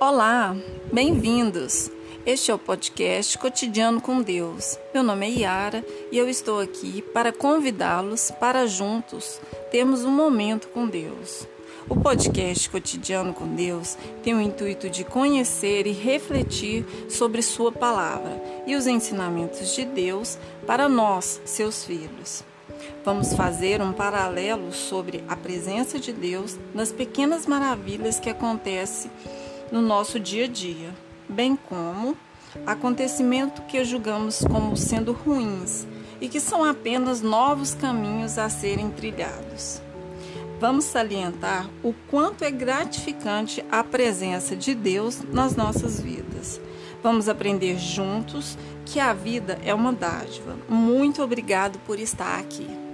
Olá, 0.00 0.56
bem-vindos! 0.92 1.90
Este 2.24 2.52
é 2.52 2.54
o 2.54 2.58
podcast 2.58 3.36
Cotidiano 3.36 4.00
com 4.00 4.22
Deus. 4.22 4.78
Meu 4.94 5.02
nome 5.02 5.26
é 5.26 5.40
Yara 5.40 5.84
e 6.12 6.16
eu 6.16 6.28
estou 6.28 6.60
aqui 6.60 7.02
para 7.02 7.32
convidá-los 7.32 8.30
para 8.30 8.64
juntos 8.68 9.40
termos 9.72 10.04
um 10.04 10.10
momento 10.12 10.68
com 10.68 10.86
Deus. 10.86 11.48
O 11.88 11.96
podcast 11.96 12.70
Cotidiano 12.70 13.34
com 13.34 13.56
Deus 13.56 13.98
tem 14.22 14.36
o 14.36 14.40
intuito 14.40 14.88
de 14.88 15.02
conhecer 15.02 15.84
e 15.84 15.90
refletir 15.90 16.86
sobre 17.10 17.42
Sua 17.42 17.72
palavra 17.72 18.40
e 18.68 18.76
os 18.76 18.86
ensinamentos 18.86 19.74
de 19.74 19.84
Deus 19.84 20.38
para 20.64 20.88
nós, 20.88 21.40
seus 21.44 21.82
filhos. 21.84 22.44
Vamos 23.04 23.34
fazer 23.34 23.82
um 23.82 23.92
paralelo 23.92 24.72
sobre 24.72 25.24
a 25.26 25.34
presença 25.34 25.98
de 25.98 26.12
Deus 26.12 26.56
nas 26.72 26.92
pequenas 26.92 27.46
maravilhas 27.46 28.20
que 28.20 28.30
acontecem 28.30 29.10
no 29.70 29.82
nosso 29.82 30.18
dia 30.18 30.44
a 30.44 30.48
dia, 30.48 30.94
bem 31.28 31.56
como 31.56 32.16
acontecimentos 32.66 33.64
que 33.66 33.84
julgamos 33.84 34.40
como 34.40 34.76
sendo 34.76 35.12
ruins 35.12 35.86
e 36.20 36.28
que 36.28 36.40
são 36.40 36.64
apenas 36.64 37.20
novos 37.20 37.74
caminhos 37.74 38.38
a 38.38 38.48
serem 38.48 38.90
trilhados. 38.90 39.80
Vamos 40.60 40.86
salientar 40.86 41.68
o 41.84 41.94
quanto 42.10 42.42
é 42.42 42.50
gratificante 42.50 43.64
a 43.70 43.84
presença 43.84 44.56
de 44.56 44.74
Deus 44.74 45.22
nas 45.22 45.54
nossas 45.54 46.00
vidas. 46.00 46.60
Vamos 47.00 47.28
aprender 47.28 47.78
juntos 47.78 48.58
que 48.84 48.98
a 48.98 49.12
vida 49.12 49.58
é 49.64 49.72
uma 49.72 49.92
dádiva. 49.92 50.56
Muito 50.68 51.22
obrigado 51.22 51.78
por 51.86 52.00
estar 52.00 52.40
aqui. 52.40 52.87